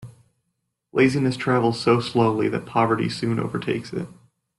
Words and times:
Laziness 0.93 1.37
travels 1.37 1.79
so 1.79 1.99
slowly 1.99 2.49
that 2.49 2.65
poverty 2.65 3.07
soon 3.07 3.39
overtakes 3.39 3.93
it. 3.93 4.07